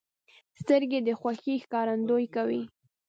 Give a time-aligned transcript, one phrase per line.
[0.61, 2.63] سترګې د خوښۍ ښکارندویي کوي